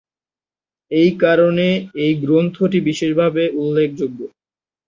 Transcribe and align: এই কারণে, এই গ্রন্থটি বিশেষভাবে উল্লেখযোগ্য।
এই 0.91 1.11
কারণে, 1.23 1.67
এই 2.03 2.13
গ্রন্থটি 2.23 2.79
বিশেষভাবে 2.87 3.43
উল্লেখযোগ্য। 3.59 4.19